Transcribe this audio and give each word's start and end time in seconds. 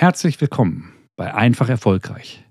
Herzlich 0.00 0.40
willkommen 0.40 0.94
bei 1.14 1.34
Einfach 1.34 1.68
Erfolgreich. 1.68 2.42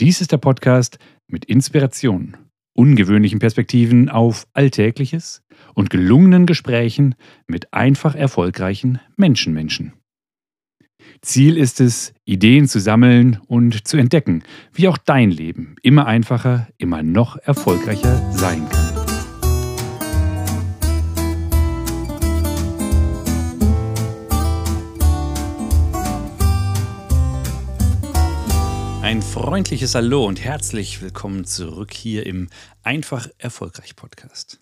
Dies 0.00 0.20
ist 0.20 0.32
der 0.32 0.38
Podcast 0.38 0.98
mit 1.28 1.44
Inspiration, 1.44 2.36
ungewöhnlichen 2.76 3.38
Perspektiven 3.38 4.08
auf 4.08 4.48
Alltägliches 4.52 5.44
und 5.74 5.90
gelungenen 5.90 6.44
Gesprächen 6.44 7.14
mit 7.46 7.72
einfach 7.72 8.16
erfolgreichen 8.16 8.98
Menschenmenschen. 9.16 9.92
Ziel 11.22 11.56
ist 11.56 11.80
es, 11.80 12.14
Ideen 12.24 12.66
zu 12.66 12.80
sammeln 12.80 13.38
und 13.46 13.86
zu 13.86 13.96
entdecken, 13.96 14.42
wie 14.72 14.88
auch 14.88 14.98
dein 14.98 15.30
Leben 15.30 15.76
immer 15.82 16.06
einfacher, 16.06 16.66
immer 16.78 17.04
noch 17.04 17.36
erfolgreicher 17.36 18.32
sein 18.32 18.68
kann. 18.68 18.97
Freundliches 29.28 29.94
Hallo 29.94 30.24
und 30.24 30.42
herzlich 30.42 31.02
willkommen 31.02 31.44
zurück 31.44 31.92
hier 31.92 32.24
im 32.24 32.48
Einfach 32.82 33.28
Erfolgreich 33.36 33.94
Podcast. 33.94 34.58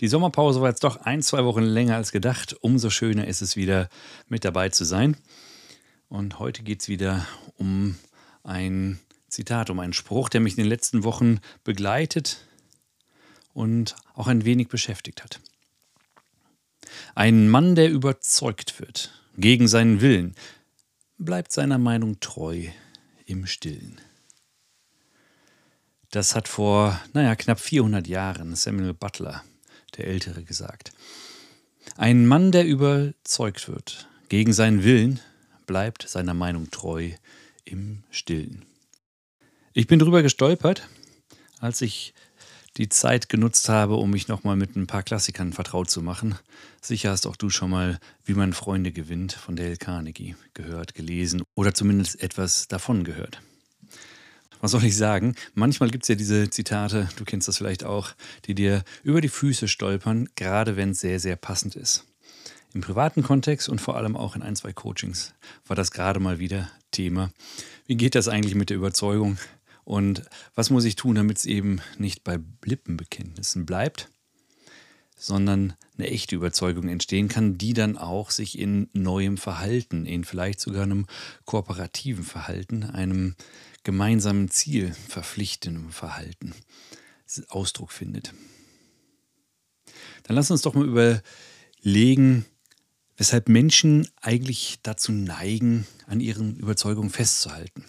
Die 0.00 0.08
Sommerpause 0.08 0.60
war 0.60 0.70
jetzt 0.70 0.82
doch 0.82 0.96
ein, 1.02 1.22
zwei 1.22 1.44
Wochen 1.44 1.62
länger 1.62 1.94
als 1.94 2.10
gedacht. 2.10 2.56
Umso 2.62 2.90
schöner 2.90 3.28
ist 3.28 3.42
es 3.42 3.54
wieder 3.54 3.88
mit 4.28 4.44
dabei 4.44 4.70
zu 4.70 4.84
sein. 4.84 5.16
Und 6.08 6.40
heute 6.40 6.64
geht 6.64 6.82
es 6.82 6.88
wieder 6.88 7.24
um 7.56 7.94
ein 8.42 8.98
Zitat, 9.28 9.70
um 9.70 9.78
einen 9.78 9.92
Spruch, 9.92 10.28
der 10.28 10.40
mich 10.40 10.54
in 10.54 10.64
den 10.64 10.68
letzten 10.68 11.04
Wochen 11.04 11.38
begleitet 11.62 12.44
und 13.54 13.94
auch 14.14 14.26
ein 14.26 14.44
wenig 14.44 14.66
beschäftigt 14.66 15.22
hat. 15.22 15.40
Ein 17.14 17.48
Mann, 17.48 17.76
der 17.76 17.88
überzeugt 17.88 18.80
wird, 18.80 19.12
gegen 19.36 19.68
seinen 19.68 20.00
Willen, 20.00 20.34
bleibt 21.18 21.52
seiner 21.52 21.78
Meinung 21.78 22.18
treu 22.18 22.66
im 23.30 23.46
Stillen. 23.46 24.00
Das 26.10 26.34
hat 26.34 26.48
vor, 26.48 27.00
naja, 27.12 27.36
knapp 27.36 27.60
400 27.60 28.08
Jahren 28.08 28.56
Samuel 28.56 28.92
Butler, 28.92 29.44
der 29.96 30.08
Ältere, 30.08 30.42
gesagt. 30.42 30.92
Ein 31.96 32.26
Mann, 32.26 32.50
der 32.50 32.66
überzeugt 32.66 33.68
wird, 33.68 34.08
gegen 34.28 34.52
seinen 34.52 34.82
Willen, 34.82 35.20
bleibt 35.66 36.08
seiner 36.08 36.34
Meinung 36.34 36.70
treu 36.72 37.12
im 37.64 38.02
Stillen. 38.10 38.64
Ich 39.74 39.86
bin 39.86 40.00
darüber 40.00 40.22
gestolpert, 40.22 40.88
als 41.60 41.80
ich 41.82 42.12
die 42.76 42.88
Zeit 42.88 43.28
genutzt 43.28 43.68
habe, 43.68 43.96
um 43.96 44.10
mich 44.10 44.28
nochmal 44.28 44.56
mit 44.56 44.76
ein 44.76 44.86
paar 44.86 45.02
Klassikern 45.02 45.52
vertraut 45.52 45.90
zu 45.90 46.02
machen. 46.02 46.36
Sicher 46.80 47.10
hast 47.10 47.26
auch 47.26 47.36
du 47.36 47.50
schon 47.50 47.70
mal 47.70 47.98
Wie 48.24 48.34
man 48.34 48.52
Freunde 48.52 48.92
gewinnt 48.92 49.32
von 49.32 49.56
Dale 49.56 49.76
Carnegie 49.76 50.36
gehört, 50.54 50.94
gelesen 50.94 51.42
oder 51.54 51.74
zumindest 51.74 52.22
etwas 52.22 52.68
davon 52.68 53.04
gehört. 53.04 53.40
Was 54.60 54.72
soll 54.72 54.84
ich 54.84 54.96
sagen? 54.96 55.34
Manchmal 55.54 55.90
gibt 55.90 56.04
es 56.04 56.08
ja 56.08 56.14
diese 56.14 56.50
Zitate, 56.50 57.08
du 57.16 57.24
kennst 57.24 57.48
das 57.48 57.56
vielleicht 57.56 57.84
auch, 57.84 58.12
die 58.44 58.54
dir 58.54 58.84
über 59.02 59.20
die 59.20 59.28
Füße 59.28 59.68
stolpern, 59.68 60.28
gerade 60.36 60.76
wenn 60.76 60.90
es 60.90 61.00
sehr, 61.00 61.18
sehr 61.18 61.36
passend 61.36 61.76
ist. 61.76 62.04
Im 62.72 62.82
privaten 62.82 63.22
Kontext 63.22 63.68
und 63.68 63.80
vor 63.80 63.96
allem 63.96 64.16
auch 64.16 64.36
in 64.36 64.42
ein, 64.42 64.54
zwei 64.54 64.72
Coachings 64.72 65.34
war 65.66 65.74
das 65.74 65.90
gerade 65.90 66.20
mal 66.20 66.38
wieder 66.38 66.70
Thema. 66.92 67.32
Wie 67.86 67.96
geht 67.96 68.14
das 68.14 68.28
eigentlich 68.28 68.54
mit 68.54 68.70
der 68.70 68.76
Überzeugung? 68.76 69.38
Und 69.90 70.22
was 70.54 70.70
muss 70.70 70.84
ich 70.84 70.94
tun, 70.94 71.16
damit 71.16 71.38
es 71.38 71.46
eben 71.46 71.80
nicht 71.98 72.22
bei 72.22 72.38
Lippenbekenntnissen 72.64 73.66
bleibt, 73.66 74.08
sondern 75.16 75.72
eine 75.98 76.06
echte 76.06 76.36
Überzeugung 76.36 76.88
entstehen 76.88 77.26
kann, 77.26 77.58
die 77.58 77.72
dann 77.72 77.98
auch 77.98 78.30
sich 78.30 78.56
in 78.56 78.88
neuem 78.92 79.36
Verhalten, 79.36 80.06
in 80.06 80.22
vielleicht 80.22 80.60
sogar 80.60 80.84
einem 80.84 81.06
kooperativen 81.44 82.22
Verhalten, 82.22 82.84
einem 82.84 83.34
gemeinsamen 83.82 84.48
Ziel 84.48 84.94
verpflichtendem 85.08 85.90
Verhalten 85.90 86.54
Ausdruck 87.48 87.90
findet. 87.90 88.32
Dann 90.22 90.36
lass 90.36 90.52
uns 90.52 90.62
doch 90.62 90.74
mal 90.74 90.86
überlegen, 90.86 92.44
weshalb 93.16 93.48
Menschen 93.48 94.06
eigentlich 94.20 94.78
dazu 94.84 95.10
neigen, 95.10 95.84
an 96.06 96.20
ihren 96.20 96.54
Überzeugungen 96.58 97.10
festzuhalten. 97.10 97.84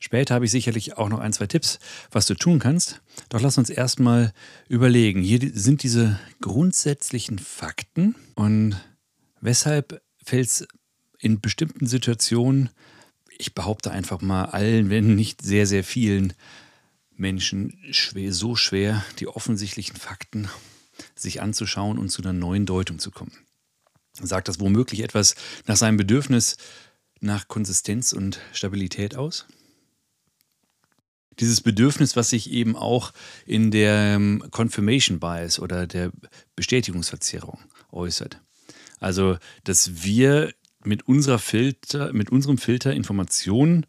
Später 0.00 0.34
habe 0.34 0.44
ich 0.44 0.50
sicherlich 0.50 0.96
auch 0.96 1.08
noch 1.08 1.20
ein, 1.20 1.32
zwei 1.32 1.46
Tipps, 1.46 1.78
was 2.10 2.26
du 2.26 2.34
tun 2.34 2.58
kannst. 2.58 3.00
Doch 3.28 3.40
lass 3.40 3.58
uns 3.58 3.70
erstmal 3.70 4.32
überlegen. 4.68 5.22
Hier 5.22 5.40
sind 5.54 5.82
diese 5.82 6.18
grundsätzlichen 6.40 7.38
Fakten 7.38 8.14
und 8.34 8.76
weshalb 9.40 10.02
fällt 10.22 10.46
es 10.46 10.68
in 11.18 11.40
bestimmten 11.40 11.86
Situationen, 11.86 12.70
ich 13.38 13.54
behaupte 13.54 13.90
einfach 13.90 14.20
mal 14.20 14.46
allen, 14.46 14.90
wenn 14.90 15.14
nicht 15.14 15.42
sehr, 15.42 15.66
sehr 15.66 15.84
vielen 15.84 16.32
Menschen 17.16 17.78
schwer, 17.90 18.32
so 18.32 18.56
schwer, 18.56 19.04
die 19.18 19.28
offensichtlichen 19.28 19.96
Fakten 19.96 20.48
sich 21.14 21.42
anzuschauen 21.42 21.98
und 21.98 22.10
zu 22.10 22.22
einer 22.22 22.32
neuen 22.32 22.66
Deutung 22.66 22.98
zu 22.98 23.10
kommen. 23.10 23.32
Sagt 24.12 24.48
das 24.48 24.60
womöglich 24.60 25.00
etwas 25.00 25.34
nach 25.66 25.76
seinem 25.76 25.96
Bedürfnis 25.96 26.56
nach 27.20 27.48
Konsistenz 27.48 28.12
und 28.12 28.40
Stabilität 28.52 29.16
aus? 29.16 29.46
Dieses 31.40 31.60
Bedürfnis, 31.60 32.16
was 32.16 32.30
sich 32.30 32.50
eben 32.50 32.76
auch 32.76 33.12
in 33.46 33.70
der 33.70 34.14
ähm, 34.16 34.42
Confirmation 34.50 35.20
Bias 35.20 35.58
oder 35.58 35.86
der 35.86 36.10
Bestätigungsverzerrung 36.56 37.58
äußert. 37.90 38.40
Also, 39.00 39.38
dass 39.64 40.02
wir 40.02 40.52
mit 40.84 41.06
unserer 41.06 41.38
Filter, 41.38 42.12
mit 42.12 42.30
unserem 42.30 42.58
Filter 42.58 42.92
Informationen 42.92 43.86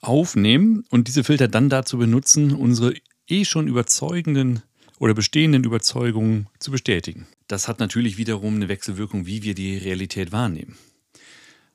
aufnehmen 0.00 0.84
und 0.90 1.08
diese 1.08 1.24
Filter 1.24 1.48
dann 1.48 1.68
dazu 1.68 1.98
benutzen, 1.98 2.52
unsere 2.52 2.94
eh 3.28 3.44
schon 3.44 3.68
überzeugenden 3.68 4.62
oder 4.98 5.14
bestehenden 5.14 5.64
Überzeugungen 5.64 6.48
zu 6.58 6.70
bestätigen. 6.70 7.26
Das 7.48 7.68
hat 7.68 7.80
natürlich 7.80 8.18
wiederum 8.18 8.56
eine 8.56 8.68
Wechselwirkung, 8.68 9.26
wie 9.26 9.42
wir 9.42 9.54
die 9.54 9.76
Realität 9.76 10.32
wahrnehmen. 10.32 10.76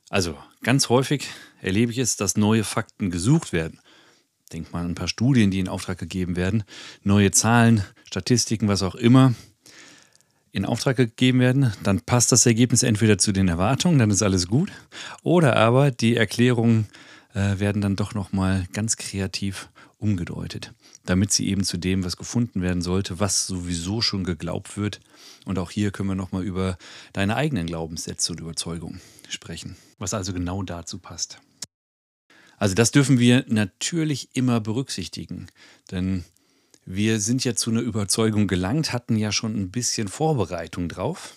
Also 0.09 0.38
ganz 0.61 0.89
häufig 0.89 1.27
erlebe 1.61 1.91
ich 1.91 1.97
es, 1.97 2.17
dass 2.17 2.35
neue 2.35 2.63
Fakten 2.63 3.11
gesucht 3.11 3.53
werden 3.53 3.79
Denk 4.53 4.72
mal 4.73 4.81
an 4.81 4.91
ein 4.91 4.95
paar 4.95 5.07
Studien, 5.07 5.51
die 5.51 5.59
in 5.59 5.67
Auftrag 5.67 5.97
gegeben 5.97 6.35
werden, 6.35 6.63
neue 7.03 7.31
Zahlen, 7.31 7.84
Statistiken, 8.06 8.67
was 8.67 8.84
auch 8.84 8.95
immer 8.95 9.34
in 10.51 10.66
Auftrag 10.66 10.97
gegeben 10.97 11.39
werden, 11.39 11.73
dann 11.84 12.01
passt 12.01 12.31
das 12.31 12.45
Ergebnis 12.45 12.84
entweder 12.84 13.17
zu 13.17 13.31
den 13.31 13.47
Erwartungen, 13.47 14.00
dann 14.00 14.12
ist 14.12 14.22
alles 14.22 14.47
gut, 14.47 14.72
oder 15.23 15.56
aber 15.56 15.91
die 15.91 16.17
Erklärungen 16.17 16.88
äh, 17.34 17.59
werden 17.59 17.81
dann 17.81 17.95
doch 17.95 18.13
nochmal 18.13 18.67
ganz 18.73 18.97
kreativ 18.97 19.69
umgedeutet, 19.97 20.73
damit 21.06 21.31
sie 21.31 21.47
eben 21.47 21.63
zu 21.63 21.78
dem, 21.78 22.03
was 22.03 22.18
gefunden 22.18 22.62
werden 22.62 22.81
sollte, 22.81 23.19
was 23.19 23.47
sowieso 23.47 24.01
schon 24.01 24.23
geglaubt 24.23 24.75
wird. 24.75 25.00
Und 25.45 25.59
auch 25.59 25.72
hier 25.72 25.91
können 25.91 26.09
wir 26.09 26.16
nochmal 26.16 26.44
über 26.44 26.78
deine 27.13 27.35
eigenen 27.35 27.68
Glaubenssätze 27.68 28.33
und 28.33 28.39
Überzeugungen 28.39 29.00
sprechen, 29.29 29.78
was 30.00 30.13
also 30.13 30.33
genau 30.33 30.63
dazu 30.63 30.97
passt. 30.97 31.39
Also 32.61 32.75
das 32.75 32.91
dürfen 32.91 33.17
wir 33.17 33.44
natürlich 33.47 34.29
immer 34.35 34.59
berücksichtigen, 34.59 35.47
denn 35.89 36.23
wir 36.85 37.19
sind 37.19 37.44
ja 37.44 37.55
zu 37.55 37.72
einer 37.72 37.81
Überzeugung 37.81 38.45
gelangt, 38.45 38.94
hatten 38.94 39.16
ja 39.16 39.31
schon 39.31 39.59
ein 39.59 39.72
bisschen 39.72 40.07
Vorbereitung 40.07 40.88
drauf, 40.88 41.33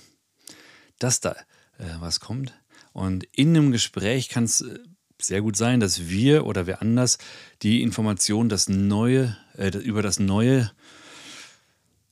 dass 0.99 1.21
da 1.21 1.31
äh, 1.79 1.85
was 1.99 2.21
kommt. 2.21 2.53
Und 2.93 3.25
in 3.33 3.57
einem 3.57 3.73
Gespräch 3.73 4.29
kann 4.29 4.45
es 4.45 4.61
äh, 4.61 4.79
sehr 5.19 5.41
gut 5.41 5.57
sein, 5.57 5.81
dass 5.81 6.11
wir 6.11 6.45
oder 6.45 6.67
wer 6.67 6.83
anders 6.83 7.17
die 7.63 7.81
Information 7.81 8.51
das 8.51 8.69
Neue, 8.69 9.35
äh, 9.57 9.71
über 9.79 10.03
das 10.03 10.19
Neue 10.19 10.73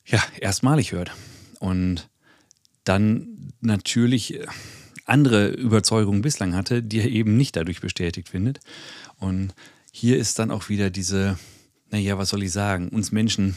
ja, 0.07 0.23
erstmalig 0.41 0.93
hört. 0.93 1.13
Und 1.61 2.09
dann 2.85 3.53
natürlich 3.61 4.41
äh, 4.41 4.47
andere 5.05 5.49
Überzeugungen 5.49 6.23
bislang 6.23 6.55
hatte, 6.55 6.83
die 6.83 7.01
er 7.01 7.11
eben 7.11 7.37
nicht 7.37 7.57
dadurch 7.57 7.81
bestätigt 7.81 8.29
findet. 8.29 8.61
Und 9.19 9.55
hier 9.93 10.19
ist 10.19 10.39
dann 10.39 10.51
auch 10.51 10.69
wieder 10.69 10.91
diese, 10.91 11.39
naja, 11.91 12.19
was 12.19 12.31
soll 12.31 12.43
ich 12.43 12.53
sagen, 12.53 12.89
uns 12.89 13.13
Menschen 13.13 13.57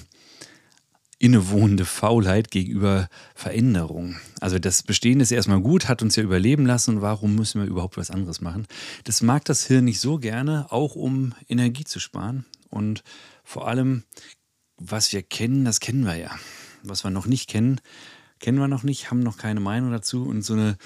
innewohnende 1.17 1.85
Faulheit 1.85 2.51
gegenüber 2.51 3.07
Veränderung. 3.35 4.17
Also 4.41 4.59
das 4.59 4.83
Bestehende 4.83 5.23
ist 5.23 5.31
erstmal 5.31 5.61
gut, 5.61 5.87
hat 5.87 6.01
uns 6.01 6.15
ja 6.17 6.23
überleben 6.23 6.65
lassen 6.65 6.97
und 6.97 7.01
warum 7.01 7.35
müssen 7.35 7.61
wir 7.61 7.67
überhaupt 7.67 7.97
was 7.97 8.11
anderes 8.11 8.41
machen? 8.41 8.67
Das 9.05 9.21
mag 9.21 9.45
das 9.45 9.65
Hirn 9.65 9.85
nicht 9.85 10.01
so 10.01 10.17
gerne, 10.17 10.67
auch 10.71 10.95
um 10.95 11.33
Energie 11.47 11.85
zu 11.85 11.99
sparen. 11.99 12.45
Und 12.69 13.03
vor 13.43 13.67
allem, 13.67 14.03
was 14.77 15.13
wir 15.13 15.23
kennen, 15.23 15.63
das 15.63 15.79
kennen 15.79 16.05
wir 16.05 16.17
ja. 16.17 16.31
Was 16.83 17.05
wir 17.05 17.11
noch 17.11 17.27
nicht 17.27 17.49
kennen, 17.49 17.79
kennen 18.39 18.59
wir 18.59 18.67
noch 18.67 18.83
nicht, 18.83 19.09
haben 19.09 19.21
noch 19.21 19.37
keine 19.37 19.61
Meinung 19.61 19.91
dazu 19.91 20.27
und 20.27 20.41
so 20.43 20.53
eine 20.53 20.77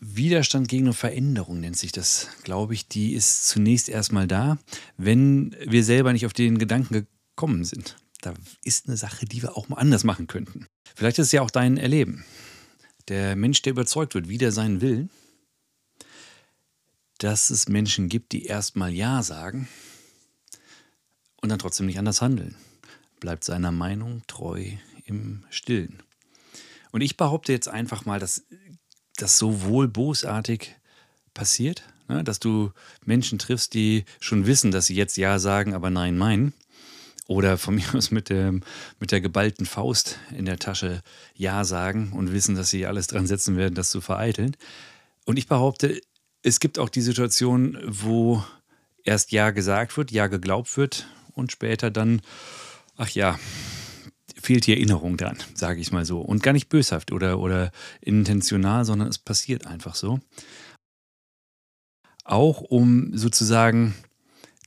Widerstand 0.00 0.68
gegen 0.68 0.86
eine 0.86 0.92
Veränderung 0.92 1.60
nennt 1.60 1.76
sich 1.76 1.92
das, 1.92 2.28
glaube 2.42 2.74
ich, 2.74 2.88
die 2.88 3.14
ist 3.14 3.46
zunächst 3.46 3.88
erstmal 3.88 4.26
da, 4.26 4.58
wenn 4.96 5.56
wir 5.66 5.82
selber 5.82 6.12
nicht 6.12 6.26
auf 6.26 6.32
den 6.32 6.58
Gedanken 6.58 7.06
gekommen 7.34 7.64
sind. 7.64 7.96
Da 8.20 8.34
ist 8.62 8.88
eine 8.88 8.96
Sache, 8.96 9.26
die 9.26 9.42
wir 9.42 9.56
auch 9.56 9.68
mal 9.68 9.76
anders 9.76 10.04
machen 10.04 10.26
könnten. 10.26 10.66
Vielleicht 10.94 11.18
ist 11.18 11.26
es 11.26 11.32
ja 11.32 11.42
auch 11.42 11.50
dein 11.50 11.78
Erleben. 11.78 12.24
Der 13.08 13.36
Mensch, 13.36 13.62
der 13.62 13.72
überzeugt 13.72 14.14
wird, 14.14 14.28
wie 14.28 14.38
der 14.38 14.52
sein 14.52 14.80
will, 14.80 15.08
dass 17.18 17.50
es 17.50 17.68
Menschen 17.68 18.08
gibt, 18.08 18.32
die 18.32 18.44
erstmal 18.44 18.92
Ja 18.92 19.22
sagen 19.22 19.68
und 21.40 21.48
dann 21.48 21.58
trotzdem 21.58 21.86
nicht 21.86 21.98
anders 21.98 22.20
handeln. 22.20 22.54
Bleibt 23.20 23.44
seiner 23.44 23.72
Meinung 23.72 24.22
treu 24.26 24.64
im 25.04 25.44
Stillen. 25.50 26.02
Und 26.90 27.00
ich 27.00 27.16
behaupte 27.16 27.52
jetzt 27.52 27.68
einfach 27.68 28.04
mal, 28.04 28.20
dass 28.20 28.44
das 29.18 29.38
sowohl 29.38 29.88
bosartig 29.88 30.74
passiert, 31.34 31.82
ne, 32.08 32.24
dass 32.24 32.40
du 32.40 32.72
Menschen 33.04 33.38
triffst, 33.38 33.74
die 33.74 34.04
schon 34.20 34.46
wissen, 34.46 34.70
dass 34.70 34.86
sie 34.86 34.94
jetzt 34.94 35.16
Ja 35.16 35.38
sagen, 35.38 35.74
aber 35.74 35.90
Nein 35.90 36.16
meinen. 36.16 36.54
Oder 37.26 37.58
von 37.58 37.74
mir 37.76 37.94
aus 37.94 38.10
mit, 38.10 38.30
dem, 38.30 38.62
mit 38.98 39.12
der 39.12 39.20
geballten 39.20 39.66
Faust 39.66 40.18
in 40.36 40.46
der 40.46 40.58
Tasche 40.58 41.02
Ja 41.34 41.64
sagen 41.64 42.12
und 42.12 42.32
wissen, 42.32 42.54
dass 42.54 42.70
sie 42.70 42.86
alles 42.86 43.06
dran 43.06 43.26
setzen 43.26 43.56
werden, 43.56 43.74
das 43.74 43.90
zu 43.90 44.00
vereiteln. 44.00 44.56
Und 45.26 45.36
ich 45.36 45.46
behaupte, 45.46 46.00
es 46.42 46.58
gibt 46.58 46.78
auch 46.78 46.88
die 46.88 47.02
Situation, 47.02 47.78
wo 47.84 48.42
erst 49.04 49.32
Ja 49.32 49.50
gesagt 49.50 49.96
wird, 49.96 50.10
Ja 50.10 50.28
geglaubt 50.28 50.76
wird 50.76 51.06
und 51.34 51.52
später 51.52 51.90
dann, 51.90 52.22
ach 52.96 53.10
ja, 53.10 53.38
fehlt 54.48 54.66
die 54.66 54.72
Erinnerung 54.72 55.18
dran, 55.18 55.36
sage 55.52 55.78
ich 55.78 55.92
mal 55.92 56.06
so. 56.06 56.22
Und 56.22 56.42
gar 56.42 56.54
nicht 56.54 56.70
böshaft 56.70 57.12
oder, 57.12 57.38
oder 57.38 57.70
intentional, 58.00 58.86
sondern 58.86 59.08
es 59.08 59.18
passiert 59.18 59.66
einfach 59.66 59.94
so. 59.94 60.20
Auch 62.24 62.62
um 62.62 63.14
sozusagen 63.14 63.94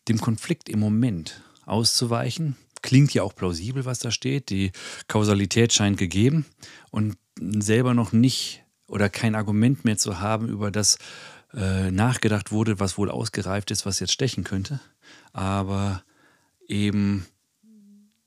dem 0.07 0.22
Konflikt 0.22 0.69
im 0.69 0.80
Moment 0.80 1.42
auszuweichen. 1.66 2.57
Klingt 2.83 3.12
ja 3.16 3.24
auch 3.24 3.33
plausibel, 3.33 3.83
was 3.83 3.98
da 3.98 4.12
steht. 4.12 4.51
Die 4.51 4.72
Kausalität 5.07 5.74
scheint 5.74 5.98
gegeben 5.98 6.45
und 6.92 7.18
selber 7.39 7.95
noch 7.95 8.12
nicht 8.12 8.63
oder 8.86 9.10
kein 9.10 9.34
Argument 9.34 9.84
mehr 9.84 9.98
zu 9.98 10.19
haben, 10.19 10.48
über 10.48 10.69
das 10.69 11.00
äh, 11.56 11.89
nachgedacht 11.89 12.51
wurde, 12.51 12.80
was 12.80 13.00
wohl 13.00 13.10
ausgereift 13.10 13.72
ist, 13.72 13.88
was 13.88 14.00
jetzt 14.00 14.13
stechen 14.13 14.44
könnte. 14.44 14.80
Aber 15.34 16.04
eben, 16.68 17.25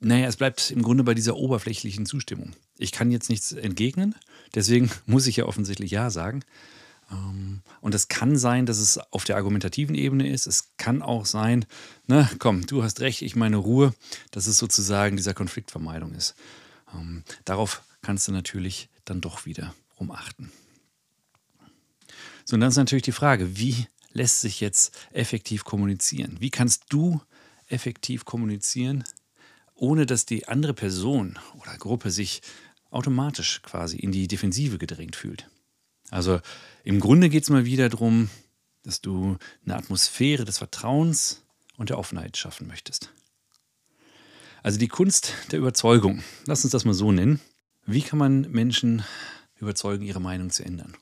naja, 0.04 0.26
es 0.26 0.36
bleibt 0.36 0.70
im 0.70 0.82
Grunde 0.82 1.04
bei 1.04 1.14
dieser 1.14 1.36
oberflächlichen 1.36 2.06
Zustimmung. 2.06 2.52
Ich 2.78 2.92
kann 2.92 3.10
jetzt 3.10 3.30
nichts 3.30 3.52
entgegnen, 3.52 4.14
deswegen 4.54 4.90
muss 5.06 5.26
ich 5.26 5.36
ja 5.36 5.46
offensichtlich 5.46 5.90
Ja 5.90 6.10
sagen. 6.10 6.44
Ähm, 7.10 7.62
und 7.80 7.94
es 7.94 8.08
kann 8.08 8.36
sein, 8.36 8.66
dass 8.66 8.78
es 8.78 8.98
auf 9.12 9.24
der 9.24 9.36
argumentativen 9.36 9.94
Ebene 9.94 10.28
ist. 10.28 10.46
Es 10.46 10.70
kann 10.76 11.02
auch 11.02 11.26
sein, 11.26 11.66
na 12.06 12.30
komm, 12.38 12.66
du 12.66 12.82
hast 12.82 13.00
recht, 13.00 13.22
ich 13.22 13.36
meine 13.36 13.56
Ruhe, 13.56 13.94
dass 14.30 14.46
es 14.46 14.58
sozusagen 14.58 15.16
dieser 15.16 15.34
Konfliktvermeidung 15.34 16.14
ist. 16.14 16.34
Ähm, 16.94 17.24
darauf 17.44 17.82
kannst 18.02 18.28
du 18.28 18.32
natürlich 18.32 18.88
dann 19.04 19.20
doch 19.20 19.46
wieder 19.46 19.74
rumachten. 19.98 20.50
So, 22.44 22.54
und 22.54 22.60
dann 22.60 22.68
ist 22.68 22.76
natürlich 22.76 23.04
die 23.04 23.12
Frage, 23.12 23.56
wie 23.56 23.86
lässt 24.12 24.40
sich 24.40 24.60
jetzt 24.60 24.96
effektiv 25.12 25.64
kommunizieren? 25.64 26.36
Wie 26.40 26.50
kannst 26.50 26.84
du 26.90 27.20
effektiv 27.68 28.24
kommunizieren, 28.24 29.04
ohne 29.74 30.06
dass 30.06 30.26
die 30.26 30.48
andere 30.48 30.74
Person 30.74 31.38
oder 31.60 31.76
Gruppe 31.76 32.10
sich 32.10 32.42
automatisch 32.90 33.62
quasi 33.62 33.96
in 33.96 34.12
die 34.12 34.28
Defensive 34.28 34.78
gedrängt 34.78 35.16
fühlt? 35.16 35.48
Also 36.10 36.40
im 36.84 37.00
Grunde 37.00 37.28
geht 37.28 37.44
es 37.44 37.50
mal 37.50 37.64
wieder 37.64 37.88
darum, 37.88 38.30
dass 38.82 39.00
du 39.00 39.38
eine 39.64 39.76
Atmosphäre 39.76 40.44
des 40.44 40.58
Vertrauens 40.58 41.42
und 41.76 41.90
der 41.90 41.98
Offenheit 41.98 42.36
schaffen 42.36 42.66
möchtest. 42.66 43.10
Also 44.62 44.78
die 44.78 44.88
Kunst 44.88 45.34
der 45.50 45.58
Überzeugung. 45.58 46.22
Lass 46.46 46.64
uns 46.64 46.72
das 46.72 46.84
mal 46.84 46.94
so 46.94 47.12
nennen. 47.12 47.40
Wie 47.86 48.02
kann 48.02 48.18
man 48.18 48.50
Menschen 48.50 49.02
überzeugen, 49.56 50.04
ihre 50.04 50.20
Meinung 50.20 50.50
zu 50.50 50.64
ändern? 50.64 50.96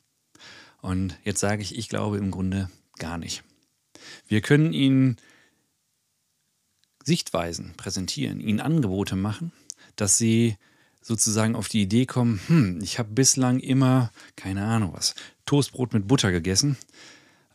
Und 0.81 1.17
jetzt 1.25 1.41
sage 1.41 1.63
ich, 1.63 1.77
ich 1.77 1.89
glaube 1.89 2.19
im 2.19 2.31
Grunde 2.31 2.71
gar 2.99 3.19
nicht. 3.19 3.45
Wir 4.27 4.41
können 4.41 4.73
ihnen 4.73 5.17
Sichtweisen 7.05 7.75
präsentieren, 7.77 8.41
ihnen 8.41 8.61
Angebote 8.61 9.17
machen, 9.17 9.53
dass 9.97 10.19
sie 10.19 10.57
sozusagen 11.01 11.57
auf 11.57 11.69
die 11.69 11.83
Idee 11.83 12.07
kommen, 12.07 12.41
hm, 12.47 12.81
ich 12.83 12.99
habe 12.99 13.11
bislang 13.13 13.59
immer, 13.59 14.13
keine 14.37 14.65
Ahnung 14.65 14.93
was, 14.95 15.15
Toastbrot 15.47 15.93
mit 15.93 16.07
Butter 16.07 16.31
gegessen, 16.31 16.77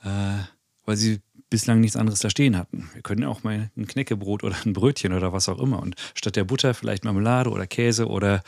äh, 0.04 0.40
weil 0.86 0.98
sie 0.98 1.22
bislang 1.50 1.80
nichts 1.80 1.96
anderes 1.96 2.20
da 2.20 2.30
stehen 2.30 2.58
hatten. 2.58 2.90
Wir 2.94 3.02
können 3.02 3.24
auch 3.24 3.44
mal 3.44 3.72
ein 3.78 3.88
Knäckebrot 3.88 4.44
oder 4.44 4.58
ein 4.66 4.74
Brötchen 4.74 5.14
oder 5.14 5.32
was 5.32 5.48
auch 5.48 5.60
immer 5.60 5.82
und 5.82 5.96
statt 6.14 6.36
der 6.36 6.44
Butter 6.44 6.74
vielleicht 6.74 7.06
Marmelade 7.06 7.50
oder 7.50 7.68
Käse 7.68 8.08
oder 8.08 8.44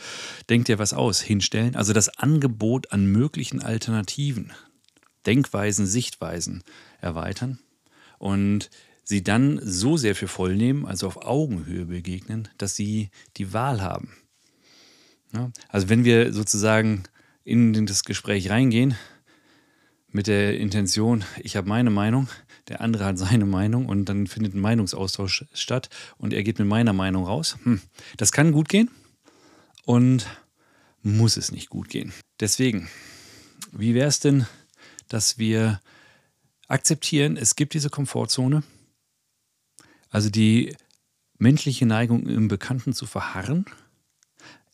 denkt 0.50 0.68
ihr 0.68 0.78
was 0.78 0.92
aus 0.92 1.20
hinstellen. 1.20 1.76
Also 1.76 1.94
das 1.94 2.10
Angebot 2.18 2.92
an 2.92 3.06
möglichen 3.06 3.62
Alternativen, 3.62 4.52
Denkweisen, 5.24 5.86
Sichtweisen 5.86 6.62
erweitern 7.00 7.58
und 8.18 8.68
sie 9.10 9.22
dann 9.22 9.60
so 9.62 9.96
sehr 9.96 10.14
für 10.14 10.28
voll 10.28 10.56
nehmen, 10.56 10.86
also 10.86 11.08
auf 11.08 11.18
Augenhöhe 11.26 11.86
begegnen, 11.86 12.48
dass 12.58 12.76
sie 12.76 13.10
die 13.36 13.52
Wahl 13.52 13.82
haben. 13.82 14.12
Ja, 15.34 15.50
also 15.68 15.88
wenn 15.88 16.04
wir 16.04 16.32
sozusagen 16.32 17.02
in 17.44 17.86
das 17.86 18.04
Gespräch 18.04 18.50
reingehen 18.50 18.94
mit 20.08 20.28
der 20.28 20.56
Intention, 20.58 21.24
ich 21.40 21.56
habe 21.56 21.68
meine 21.68 21.90
Meinung, 21.90 22.28
der 22.68 22.80
andere 22.80 23.04
hat 23.04 23.18
seine 23.18 23.46
Meinung 23.46 23.86
und 23.86 24.04
dann 24.04 24.28
findet 24.28 24.54
ein 24.54 24.60
Meinungsaustausch 24.60 25.44
statt 25.52 25.90
und 26.16 26.32
er 26.32 26.44
geht 26.44 26.60
mit 26.60 26.68
meiner 26.68 26.92
Meinung 26.92 27.24
raus. 27.24 27.58
Hm, 27.64 27.80
das 28.16 28.30
kann 28.30 28.52
gut 28.52 28.68
gehen 28.68 28.90
und 29.86 30.26
muss 31.02 31.36
es 31.36 31.50
nicht 31.50 31.68
gut 31.68 31.88
gehen. 31.88 32.12
Deswegen, 32.38 32.88
wie 33.72 33.94
wäre 33.94 34.08
es 34.08 34.20
denn, 34.20 34.46
dass 35.08 35.36
wir 35.36 35.80
akzeptieren, 36.68 37.36
es 37.36 37.56
gibt 37.56 37.74
diese 37.74 37.90
Komfortzone, 37.90 38.62
also 40.10 40.28
die 40.28 40.76
menschliche 41.38 41.86
Neigung 41.86 42.26
im 42.26 42.48
Bekannten 42.48 42.92
zu 42.92 43.06
verharren 43.06 43.64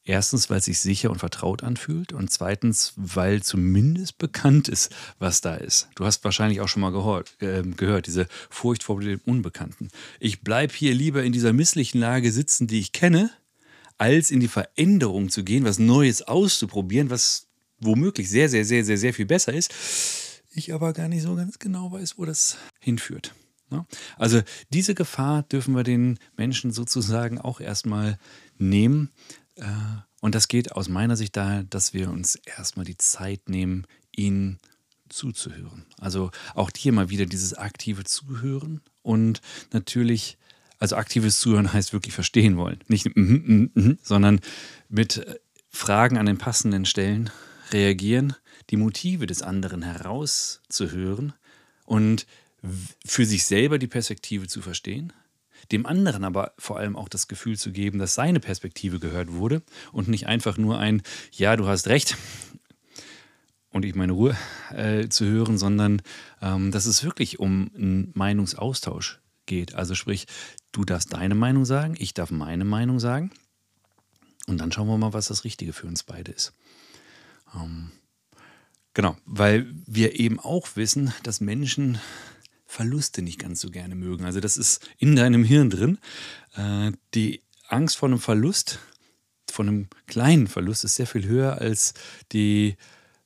Erstens, 0.09 0.49
weil 0.49 0.59
es 0.59 0.67
sich 0.67 0.79
sicher 0.79 1.11
und 1.11 1.19
vertraut 1.19 1.65
anfühlt 1.65 2.13
und 2.13 2.31
zweitens, 2.31 2.93
weil 2.95 3.43
zumindest 3.43 4.19
bekannt 4.19 4.69
ist, 4.69 4.95
was 5.19 5.41
da 5.41 5.57
ist. 5.57 5.89
Du 5.97 6.05
hast 6.05 6.23
wahrscheinlich 6.23 6.61
auch 6.61 6.69
schon 6.69 6.83
mal 6.83 6.93
gehört, 6.93 7.35
äh, 7.43 7.63
gehört 7.63 8.07
diese 8.07 8.29
Furcht 8.49 8.85
vor 8.85 9.01
dem 9.01 9.21
Unbekannten. 9.25 9.89
Ich 10.21 10.43
bleibe 10.43 10.73
hier 10.73 10.95
lieber 10.95 11.25
in 11.25 11.33
dieser 11.33 11.53
misslichen 11.53 11.99
Lage 11.99 12.31
sitzen, 12.31 12.69
die 12.69 12.79
ich 12.79 12.93
kenne, 12.93 13.33
als 13.99 14.31
in 14.31 14.39
die 14.39 14.47
Veränderung 14.47 15.29
zu 15.29 15.43
gehen, 15.43 15.65
was 15.65 15.81
Neues 15.81 16.23
auszuprobieren, 16.23 17.11
was 17.11 17.49
womöglich 17.81 18.31
sehr, 18.31 18.49
sehr, 18.49 18.65
sehr, 18.65 18.85
sehr, 18.85 18.99
sehr 18.99 19.13
viel 19.13 19.27
besser 19.27 19.55
ist. 19.55 19.73
Ich 20.53 20.73
aber 20.73 20.93
gar 20.93 21.09
nicht 21.09 21.23
so 21.23 21.35
ganz 21.35 21.59
genau 21.59 21.91
weiß, 21.91 22.17
wo 22.17 22.25
das 22.25 22.59
hinführt. 22.79 23.35
Ne? 23.71 23.87
Also 24.17 24.43
diese 24.71 24.95
Gefahr 24.95 25.43
dürfen 25.43 25.75
wir 25.75 25.83
den 25.83 26.19
Menschen 26.37 26.71
sozusagen 26.73 27.41
auch 27.41 27.61
erstmal 27.61 28.19
nehmen, 28.59 29.11
äh, 29.57 29.65
und 30.21 30.35
das 30.35 30.49
geht 30.49 30.73
aus 30.73 30.89
meiner 30.89 31.17
Sicht 31.17 31.37
daher, 31.37 31.63
dass 31.65 31.93
wir 31.95 32.11
uns 32.11 32.37
erstmal 32.37 32.85
die 32.85 32.97
Zeit 32.97 33.49
nehmen, 33.49 33.87
ihnen 34.15 34.59
zuzuhören. 35.09 35.87
Also 36.01 36.31
auch 36.55 36.71
hier 36.77 36.93
mal 36.93 37.11
wieder 37.11 37.27
dieses 37.27 37.55
aktive 37.55 38.05
Zuhören 38.05 38.81
und 39.03 39.41
natürlich, 39.73 40.37
also 40.79 40.97
aktives 40.97 41.39
Zuhören 41.39 41.73
heißt 41.73 41.93
wirklich 41.93 42.15
verstehen 42.15 42.57
wollen. 42.57 42.81
Nicht, 42.89 43.15
mm, 43.15 43.21
mm, 43.21 43.71
mm, 43.75 43.99
sondern 44.03 44.41
mit 44.89 45.41
Fragen 45.71 46.19
an 46.19 46.27
den 46.27 46.39
passenden 46.39 46.87
Stellen 46.87 47.31
reagieren, 47.71 48.35
die 48.71 48.77
Motive 48.77 49.27
des 49.27 49.43
anderen 49.43 49.83
herauszuhören 49.83 51.35
und 51.85 52.27
für 53.05 53.27
sich 53.27 53.45
selber 53.47 53.79
die 53.79 53.87
Perspektive 53.87 54.47
zu 54.47 54.63
verstehen, 54.63 55.13
dem 55.73 55.87
anderen 55.87 56.25
aber 56.25 56.53
vor 56.59 56.79
allem 56.79 56.97
auch 56.97 57.09
das 57.09 57.29
Gefühl 57.29 57.59
zu 57.59 57.73
geben, 57.73 57.99
dass 57.99 58.15
seine 58.15 58.41
Perspektive 58.41 58.99
gehört 58.99 59.33
wurde 59.33 59.63
und 59.93 60.09
nicht 60.09 60.27
einfach 60.27 60.59
nur 60.59 60.79
ein 60.79 61.03
Ja, 61.33 61.57
du 61.57 61.67
hast 61.67 61.89
recht 61.89 62.17
und 63.71 63.85
ich 63.85 63.95
meine 63.95 64.13
Ruhe 64.13 64.37
äh, 64.71 65.09
zu 65.09 65.25
hören, 65.27 65.59
sondern 65.59 66.03
ähm, 66.41 66.71
dass 66.71 66.87
es 66.87 67.05
wirklich 67.05 67.39
um 67.39 67.71
einen 67.75 68.11
Meinungsaustausch 68.15 69.21
geht. 69.47 69.75
Also 69.75 69.95
sprich, 69.95 70.27
du 70.73 70.85
darfst 70.85 71.13
deine 71.13 71.35
Meinung 71.35 71.65
sagen, 71.65 71.95
ich 71.99 72.15
darf 72.15 72.31
meine 72.31 72.65
Meinung 72.65 73.01
sagen 73.01 73.31
und 74.47 74.59
dann 74.59 74.73
schauen 74.73 74.89
wir 74.89 74.99
mal, 74.99 75.13
was 75.13 75.29
das 75.29 75.45
Richtige 75.45 75.73
für 75.73 75.87
uns 75.87 76.03
beide 76.03 76.33
ist. 76.33 76.53
Ähm, 77.55 77.91
genau, 78.95 79.17
weil 79.25 79.67
wir 79.87 80.19
eben 80.19 80.41
auch 80.41 80.69
wissen, 80.75 81.13
dass 81.23 81.41
Menschen 81.41 81.99
Verluste 82.67 83.23
nicht 83.23 83.39
ganz 83.39 83.61
so 83.61 83.71
gerne 83.71 83.95
mögen. 83.95 84.25
Also 84.25 84.41
das 84.41 84.57
ist 84.57 84.89
in 84.99 85.17
deinem 85.17 85.45
Hirn 85.45 85.71
drin. 85.71 85.99
Äh, 86.55 86.93
die 87.15 87.43
Angst 87.69 87.97
vor 87.97 88.09
einem 88.09 88.19
Verlust, 88.19 88.79
von 89.51 89.69
einem 89.69 89.89
kleinen 90.07 90.47
Verlust, 90.47 90.85
ist 90.85 90.97
sehr 90.97 91.07
viel 91.07 91.27
höher 91.27 91.59
als 91.59 91.95
die 92.33 92.77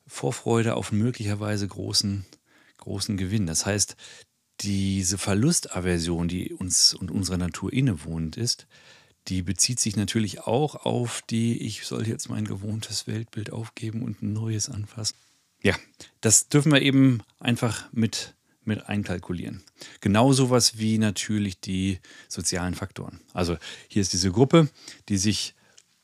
Vorfreude 0.06 0.74
auf 0.74 0.92
möglicherweise 0.92 1.66
großen, 1.66 2.26
großen 2.78 3.16
Gewinn. 3.16 3.46
Das 3.46 3.66
heißt, 3.66 3.96
diese 4.60 5.18
Verlustaversion, 5.18 6.28
die 6.28 6.52
uns 6.52 6.94
und 6.94 7.10
unserer 7.10 7.38
Natur 7.38 7.72
innewohnend 7.72 8.36
ist, 8.36 8.66
die 9.28 9.42
bezieht 9.42 9.80
sich 9.80 9.96
natürlich 9.96 10.40
auch 10.40 10.74
auf 10.74 11.22
die, 11.30 11.62
ich 11.62 11.86
soll 11.86 12.06
jetzt 12.06 12.28
mein 12.28 12.44
gewohntes 12.44 13.06
Weltbild 13.06 13.52
aufgeben 13.52 14.02
und 14.02 14.22
ein 14.22 14.32
neues 14.32 14.68
anfassen. 14.68 15.16
Ja, 15.62 15.76
das 16.20 16.48
dürfen 16.48 16.72
wir 16.72 16.80
eben 16.82 17.22
einfach 17.38 17.90
mit 17.92 18.34
mit 18.70 18.88
einkalkulieren. 18.88 19.62
Genauso 20.00 20.48
was 20.48 20.78
wie 20.78 20.96
natürlich 20.98 21.60
die 21.60 21.98
sozialen 22.28 22.74
Faktoren. 22.74 23.20
Also 23.34 23.56
hier 23.88 24.00
ist 24.00 24.12
diese 24.12 24.30
Gruppe, 24.30 24.68
die 25.08 25.18
sich 25.18 25.54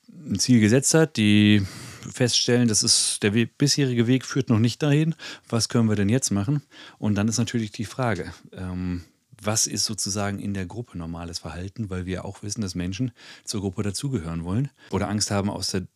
ein 0.09 0.39
Ziel 0.39 0.61
gesetzt 0.61 0.95
hat, 0.95 1.17
die 1.17 1.65
feststellen, 2.13 2.69
das 2.69 2.83
ist 2.83 3.23
der 3.23 3.31
bisherige 3.31 4.07
Weg 4.07 4.25
führt 4.25 4.49
noch 4.49 4.59
nicht 4.59 4.83
dahin. 4.83 5.15
Was 5.49 5.69
können 5.69 5.89
wir 5.89 5.97
denn 5.97 6.09
jetzt 6.09 6.31
machen? 6.31 6.63
Und 6.99 7.15
dann 7.15 7.29
ist 7.29 7.39
natürlich 7.39 7.71
die 7.71 7.85
Frage, 7.85 8.33
ähm, 8.53 9.05
was 9.41 9.67
ist 9.67 9.85
sozusagen 9.85 10.39
in 10.39 10.55
der 10.55 10.67
Gruppe 10.67 10.99
normales 10.99 11.39
Verhalten, 11.39 11.91
weil 11.91 12.07
wir 12.07 12.25
auch 12.25 12.43
wissen, 12.43 12.63
dass 12.63 12.75
Menschen 12.75 13.13
zur 13.45 13.61
Gruppe 13.61 13.83
dazugehören 13.83 14.45
wollen 14.45 14.71
oder 14.91 15.09
Angst 15.09 15.31
haben, 15.31 15.51
aus 15.51 15.71
der, 15.71 15.87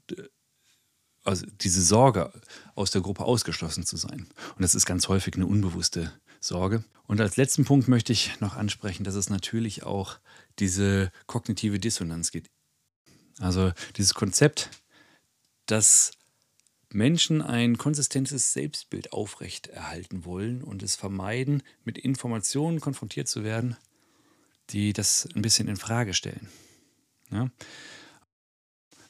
also 1.25 1.47
diese 1.61 1.83
Sorge 1.83 2.33
aus 2.75 2.91
der 2.91 3.01
Gruppe 3.01 3.25
ausgeschlossen 3.25 3.85
zu 3.85 3.97
sein. 3.97 4.27
Und 4.57 4.63
das 4.63 4.75
ist 4.75 4.87
ganz 4.87 5.09
häufig 5.09 5.35
eine 5.35 5.47
unbewusste 5.47 6.13
Sorge. 6.41 6.85
Und 7.07 7.21
als 7.21 7.37
letzten 7.37 7.65
Punkt 7.65 7.89
möchte 7.89 8.13
ich 8.13 8.41
noch 8.41 8.57
ansprechen, 8.57 9.05
dass 9.05 9.15
es 9.15 9.31
natürlich 9.31 9.83
auch 9.83 10.19
diese 10.59 11.13
kognitive 11.27 11.79
Dissonanz 11.79 12.31
gibt. 12.31 12.49
Also 13.39 13.73
dieses 13.97 14.15
Konzept, 14.15 14.71
dass 15.67 16.13
Menschen 16.93 17.43
ein 17.43 17.79
konsistentes 17.79 18.53
Selbstbild 18.53 19.13
aufrechterhalten 19.13 20.25
wollen 20.25 20.63
und 20.63 20.83
es 20.83 20.97
vermeiden, 20.97 21.63
mit 21.85 21.99
Informationen 21.99 22.81
konfrontiert 22.81 23.29
zu 23.29 23.45
werden, 23.45 23.77
die 24.71 24.93
das 24.93 25.29
ein 25.35 25.43
bisschen 25.43 25.69
in 25.69 25.77
Frage 25.77 26.15
stellen. 26.15 26.49
Ja? 27.31 27.51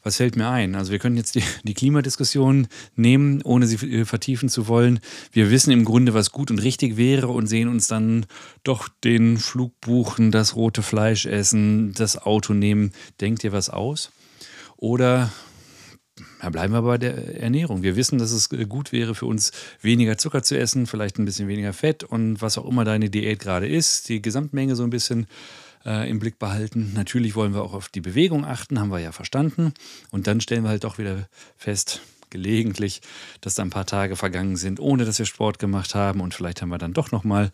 Was 0.02 0.16
fällt 0.16 0.37
mir 0.37 0.49
ein? 0.49 0.75
Also 0.75 0.92
wir 0.92 0.99
können 0.99 1.16
jetzt 1.16 1.35
die, 1.35 1.42
die 1.62 1.75
Klimadiskussion 1.75 2.69
nehmen, 2.97 3.42
ohne 3.42 3.66
sie 3.66 3.76
äh, 3.87 4.04
vertiefen 4.04 4.49
zu 4.49 4.66
wollen. 4.69 5.00
Wir 5.33 5.50
wissen 5.50 5.71
im 5.71 5.85
Grunde, 5.85 6.14
was 6.14 6.33
gut 6.33 6.50
und 6.50 6.59
richtig 6.59 6.97
wäre 6.97 7.28
und 7.28 7.47
sehen 7.47 7.69
uns 7.69 7.87
dann 7.87 8.26
doch 8.64 8.88
den 9.04 9.37
Flug 9.37 9.78
buchen, 9.80 10.30
das 10.30 10.57
rote 10.57 10.83
Fleisch 10.83 11.26
essen, 11.26 11.92
das 11.95 12.16
Auto 12.16 12.54
nehmen. 12.54 12.92
Denkt 13.21 13.45
ihr 13.45 13.52
was 13.52 13.69
aus? 13.69 14.11
Oder 14.76 15.30
ja, 16.42 16.49
bleiben 16.49 16.73
wir 16.73 16.83
bei 16.83 16.99
der 16.99 17.40
Ernährung. 17.40 17.83
Wir 17.83 17.97
wissen, 17.97 18.19
dass 18.19 18.33
es 18.33 18.49
gut 18.49 18.92
wäre 18.92 19.14
für 19.14 19.26
uns, 19.26 19.52
weniger 19.83 20.16
Zucker 20.16 20.42
zu 20.42 20.59
essen, 20.59 20.87
vielleicht 20.87 21.19
ein 21.19 21.25
bisschen 21.25 21.49
weniger 21.49 21.73
Fett 21.73 22.04
und 22.04 22.40
was 22.40 22.59
auch 22.59 22.66
immer 22.66 22.85
deine 22.85 23.11
Diät 23.11 23.38
gerade 23.38 23.69
ist, 23.69 24.09
die 24.09 24.23
Gesamtmenge 24.23 24.76
so 24.76 24.83
ein 24.83 24.90
bisschen 24.90 25.26
äh, 25.85 26.09
im 26.09 26.19
Blick 26.19 26.39
behalten. 26.39 26.93
Natürlich 26.95 27.35
wollen 27.35 27.55
wir 27.55 27.63
auch 27.63 27.75
auf 27.75 27.89
die 27.89 28.01
Bewegung 28.01 28.45
achten, 28.45 28.81
haben 28.81 28.91
wir 28.91 28.99
ja 28.99 29.13
verstanden. 29.13 29.73
Und 30.11 30.27
dann 30.27 30.41
stellen 30.41 30.65
wir 30.65 30.71
halt 30.71 30.85
doch 30.85 30.99
wieder 30.99 31.29
fest, 31.57 32.01
gelegentlich, 32.31 33.03
dass 33.41 33.55
da 33.55 33.63
ein 33.63 33.71
paar 33.71 33.87
Tage 33.87 34.17
vergangen 34.17 34.57
sind, 34.57 34.81
ohne 34.81 35.05
dass 35.05 35.19
wir 35.19 35.27
Sport 35.27 35.59
gemacht 35.59 35.95
haben 35.95 36.21
und 36.21 36.33
vielleicht 36.33 36.63
haben 36.63 36.69
wir 36.71 36.79
dann 36.79 36.93
doch 36.93 37.11
nochmal 37.11 37.51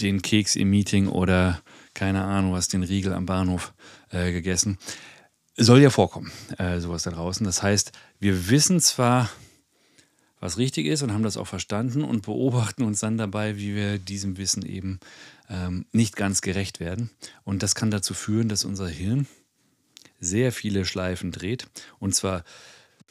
den 0.00 0.20
Keks 0.22 0.56
im 0.56 0.70
Meeting 0.70 1.08
oder 1.08 1.62
keine 1.94 2.24
Ahnung 2.24 2.52
was, 2.52 2.68
den 2.68 2.82
Riegel 2.82 3.14
am 3.14 3.26
Bahnhof 3.26 3.72
äh, 4.10 4.32
gegessen. 4.32 4.78
Soll 5.56 5.80
ja 5.80 5.88
vorkommen, 5.88 6.30
äh, 6.58 6.80
sowas 6.80 7.04
da 7.04 7.10
draußen. 7.10 7.46
Das 7.46 7.62
heißt, 7.62 7.92
wir 8.20 8.50
wissen 8.50 8.78
zwar, 8.80 9.30
was 10.40 10.58
richtig 10.58 10.86
ist 10.86 11.02
und 11.02 11.12
haben 11.12 11.22
das 11.22 11.36
auch 11.36 11.46
verstanden 11.46 12.04
und 12.04 12.22
beobachten 12.22 12.82
uns 12.82 13.00
dann 13.00 13.18
dabei, 13.18 13.56
wie 13.56 13.74
wir 13.74 13.98
diesem 13.98 14.36
Wissen 14.36 14.64
eben 14.64 15.00
ähm, 15.48 15.86
nicht 15.92 16.16
ganz 16.16 16.40
gerecht 16.42 16.80
werden. 16.80 17.10
Und 17.44 17.62
das 17.62 17.74
kann 17.74 17.90
dazu 17.90 18.14
führen, 18.14 18.48
dass 18.48 18.64
unser 18.64 18.88
Hirn 18.88 19.26
sehr 20.20 20.52
viele 20.52 20.84
Schleifen 20.84 21.32
dreht 21.32 21.68
und 21.98 22.14
zwar 22.14 22.44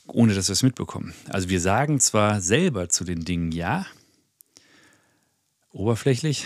ohne 0.07 0.35
dass 0.35 0.49
wir 0.49 0.53
es 0.53 0.63
mitbekommen. 0.63 1.13
Also 1.29 1.49
wir 1.49 1.59
sagen 1.59 1.99
zwar 1.99 2.41
selber 2.41 2.89
zu 2.89 3.03
den 3.03 3.25
Dingen 3.25 3.51
ja, 3.51 3.85
oberflächlich, 5.71 6.45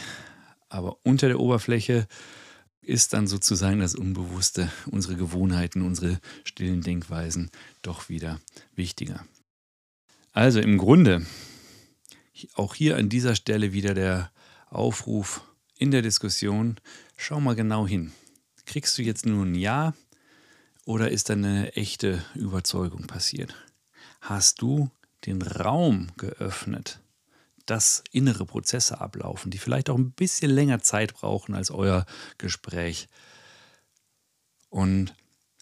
aber 0.69 0.97
unter 1.03 1.27
der 1.27 1.39
Oberfläche 1.39 2.07
ist 2.81 3.13
dann 3.13 3.27
sozusagen 3.27 3.79
das 3.79 3.95
Unbewusste, 3.95 4.71
unsere 4.89 5.15
Gewohnheiten, 5.15 5.81
unsere 5.81 6.19
stillen 6.43 6.81
Denkweisen 6.81 7.51
doch 7.81 8.09
wieder 8.09 8.39
wichtiger. 8.75 9.25
Also 10.31 10.59
im 10.59 10.77
Grunde 10.77 11.25
auch 12.55 12.75
hier 12.75 12.97
an 12.97 13.09
dieser 13.09 13.35
Stelle 13.35 13.73
wieder 13.73 13.93
der 13.93 14.31
Aufruf 14.69 15.41
in 15.75 15.91
der 15.91 16.01
Diskussion, 16.01 16.79
schau 17.17 17.39
mal 17.39 17.55
genau 17.55 17.87
hin. 17.87 18.11
Kriegst 18.65 18.97
du 18.97 19.01
jetzt 19.01 19.25
nur 19.25 19.45
ein 19.45 19.55
Ja 19.55 19.93
oder 20.85 21.11
ist 21.11 21.29
da 21.29 21.33
eine 21.33 21.73
echte 21.73 22.23
Überzeugung 22.35 23.07
passiert? 23.07 23.55
Hast 24.21 24.61
du 24.61 24.89
den 25.25 25.41
Raum 25.41 26.07
geöffnet 26.17 27.01
dass 27.69 28.03
innere 28.11 28.45
Prozesse 28.45 28.99
ablaufen, 28.99 29.51
die 29.51 29.59
vielleicht 29.59 29.89
auch 29.89 29.97
ein 29.97 30.11
bisschen 30.11 30.49
länger 30.49 30.81
Zeit 30.81 31.13
brauchen 31.13 31.53
als 31.53 31.69
euer 31.69 32.05
Gespräch. 32.37 33.07
Und 34.69 35.13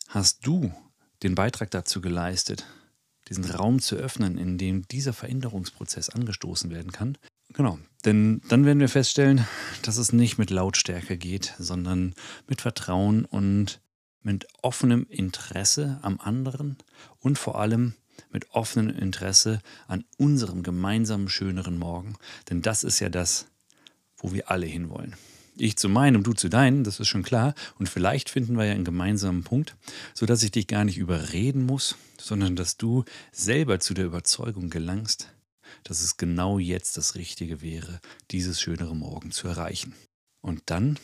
hast 0.08 0.46
du 0.46 0.74
den 1.24 1.36
Beitrag 1.36 1.72
dazu 1.72 2.00
geleistet, 2.00 2.66
diesen 3.30 3.46
Raum 3.46 3.80
zu 3.80 3.96
öffnen, 3.96 4.38
in 4.38 4.58
dem 4.58 4.88
dieser 4.88 5.14
Veränderungsprozess 5.14 6.10
angestoßen 6.10 6.72
werden 6.72 6.92
kann? 6.92 7.18
Genau, 7.54 7.80
denn 8.06 8.42
dann 8.50 8.66
werden 8.66 8.80
wir 8.80 8.90
feststellen, 8.90 9.46
dass 9.84 9.98
es 9.98 10.14
nicht 10.14 10.38
mit 10.38 10.50
Lautstärke 10.50 11.18
geht, 11.18 11.56
sondern 11.60 12.14
mit 12.48 12.62
Vertrauen 12.62 13.26
und 13.26 13.82
mit 14.22 14.48
offenem 14.62 15.06
Interesse 15.10 16.00
am 16.02 16.20
anderen 16.20 16.78
und 17.20 17.38
vor 17.38 17.60
allem 17.60 17.94
mit 18.32 18.52
offenem 18.52 18.96
Interesse 18.98 19.62
an 19.88 20.04
unserem 20.18 20.64
gemeinsamen 20.64 21.30
schöneren 21.30 21.78
Morgen. 21.78 22.16
Denn 22.50 22.62
das 22.62 22.84
ist 22.84 23.00
ja 23.00 23.10
das, 23.10 23.48
wo 24.18 24.34
wir 24.34 24.50
alle 24.52 24.66
hinwollen. 24.66 25.16
Ich 25.60 25.76
zu 25.76 25.90
meinem, 25.90 26.24
du 26.24 26.34
zu 26.34 26.50
deinen, 26.50 26.84
das 26.84 27.00
ist 27.00 27.08
schon 27.08 27.24
klar. 27.24 27.56
Und 27.80 27.90
vielleicht 27.90 28.30
finden 28.30 28.58
wir 28.58 28.66
ja 28.66 28.74
einen 28.74 28.86
gemeinsamen 28.86 29.44
Punkt, 29.44 29.76
sodass 30.14 30.44
ich 30.44 30.52
dich 30.52 30.68
gar 30.68 30.86
nicht 30.86 30.98
überreden 30.98 31.66
muss, 31.66 31.96
sondern 32.20 32.56
dass 32.56 32.78
du 32.78 33.06
selber 33.32 33.80
zu 33.80 33.94
der 33.94 34.06
Überzeugung 34.06 34.70
gelangst, 34.70 35.30
dass 35.84 36.02
es 36.02 36.18
genau 36.18 36.60
jetzt 36.60 36.98
das 36.98 37.16
Richtige 37.16 37.62
wäre, 37.62 38.00
dieses 38.32 38.62
schönere 38.62 38.96
Morgen 38.96 39.32
zu 39.32 39.48
erreichen. 39.48 39.94
Und 40.42 40.62
dann 40.68 41.00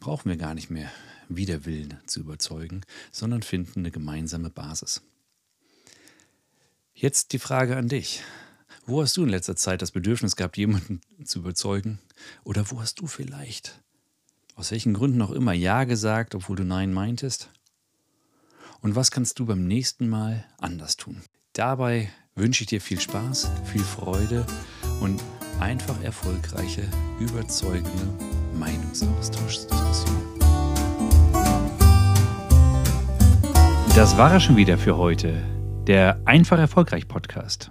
brauchen 0.00 0.28
wir 0.28 0.36
gar 0.36 0.54
nicht 0.54 0.70
mehr 0.70 0.90
Widerwillen 1.28 1.98
zu 2.06 2.20
überzeugen, 2.20 2.82
sondern 3.10 3.42
finden 3.42 3.80
eine 3.80 3.90
gemeinsame 3.90 4.50
Basis. 4.50 5.02
Jetzt 6.94 7.32
die 7.32 7.38
Frage 7.38 7.76
an 7.76 7.88
dich. 7.88 8.22
Wo 8.88 9.02
hast 9.02 9.18
du 9.18 9.22
in 9.22 9.28
letzter 9.28 9.54
Zeit 9.54 9.82
das 9.82 9.90
Bedürfnis 9.90 10.34
gehabt, 10.34 10.56
jemanden 10.56 11.02
zu 11.22 11.40
überzeugen? 11.40 11.98
Oder 12.42 12.70
wo 12.70 12.80
hast 12.80 12.98
du 13.00 13.06
vielleicht, 13.06 13.82
aus 14.54 14.70
welchen 14.70 14.94
Gründen 14.94 15.20
auch 15.20 15.30
immer, 15.30 15.52
Ja 15.52 15.84
gesagt, 15.84 16.34
obwohl 16.34 16.56
du 16.56 16.64
Nein 16.64 16.94
meintest? 16.94 17.50
Und 18.80 18.96
was 18.96 19.10
kannst 19.10 19.38
du 19.38 19.44
beim 19.44 19.66
nächsten 19.66 20.08
Mal 20.08 20.46
anders 20.56 20.96
tun? 20.96 21.20
Dabei 21.52 22.08
wünsche 22.34 22.62
ich 22.62 22.68
dir 22.68 22.80
viel 22.80 22.98
Spaß, 22.98 23.50
viel 23.66 23.84
Freude 23.84 24.46
und 25.02 25.22
einfach 25.60 26.02
erfolgreiche, 26.02 26.88
überzeugende 27.20 28.08
Meinungsaustauschdiskussionen. 28.54 30.22
Das 33.94 34.16
war 34.16 34.34
es 34.34 34.42
schon 34.42 34.56
wieder 34.56 34.78
für 34.78 34.96
heute 34.96 35.42
der 35.86 36.22
Einfach 36.24 36.58
Erfolgreich 36.58 37.06
Podcast. 37.06 37.70